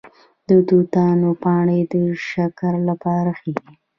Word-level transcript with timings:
د 0.47 0.49
توتانو 0.67 1.29
پاڼې 1.43 1.79
د 1.91 1.93
شکر 2.29 2.73
لپاره 2.89 3.29
ښې 3.39 3.51
دي؟ 3.57 3.69